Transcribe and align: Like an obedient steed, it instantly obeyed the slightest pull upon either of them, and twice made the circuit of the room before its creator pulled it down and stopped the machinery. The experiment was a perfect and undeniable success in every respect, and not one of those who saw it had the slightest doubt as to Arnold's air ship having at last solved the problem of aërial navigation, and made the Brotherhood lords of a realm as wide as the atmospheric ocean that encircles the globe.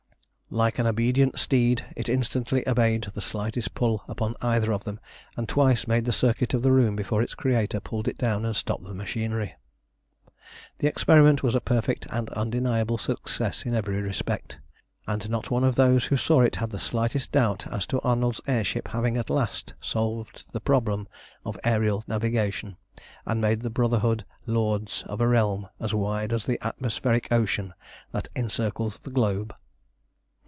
Like 0.53 0.79
an 0.79 0.85
obedient 0.85 1.39
steed, 1.39 1.85
it 1.95 2.09
instantly 2.09 2.67
obeyed 2.67 3.03
the 3.13 3.21
slightest 3.21 3.73
pull 3.73 4.03
upon 4.09 4.35
either 4.41 4.73
of 4.73 4.83
them, 4.83 4.99
and 5.37 5.47
twice 5.47 5.87
made 5.87 6.03
the 6.03 6.11
circuit 6.11 6.53
of 6.53 6.61
the 6.61 6.73
room 6.73 6.93
before 6.93 7.21
its 7.21 7.33
creator 7.35 7.79
pulled 7.79 8.05
it 8.09 8.17
down 8.17 8.43
and 8.43 8.53
stopped 8.53 8.83
the 8.83 8.93
machinery. 8.93 9.55
The 10.79 10.87
experiment 10.87 11.41
was 11.41 11.55
a 11.55 11.61
perfect 11.61 12.05
and 12.09 12.29
undeniable 12.31 12.97
success 12.97 13.65
in 13.65 13.73
every 13.73 14.01
respect, 14.01 14.59
and 15.07 15.29
not 15.29 15.49
one 15.51 15.63
of 15.63 15.75
those 15.77 16.03
who 16.11 16.17
saw 16.17 16.41
it 16.41 16.57
had 16.57 16.71
the 16.71 16.79
slightest 16.79 17.31
doubt 17.31 17.65
as 17.67 17.87
to 17.87 18.01
Arnold's 18.01 18.41
air 18.45 18.65
ship 18.65 18.89
having 18.89 19.15
at 19.15 19.29
last 19.29 19.73
solved 19.79 20.51
the 20.51 20.59
problem 20.59 21.07
of 21.45 21.57
aërial 21.63 22.05
navigation, 22.09 22.75
and 23.25 23.39
made 23.39 23.61
the 23.61 23.69
Brotherhood 23.69 24.25
lords 24.45 25.05
of 25.07 25.21
a 25.21 25.27
realm 25.29 25.69
as 25.79 25.93
wide 25.93 26.33
as 26.33 26.45
the 26.45 26.59
atmospheric 26.61 27.31
ocean 27.31 27.73
that 28.11 28.27
encircles 28.35 28.99
the 28.99 29.11
globe. 29.11 29.55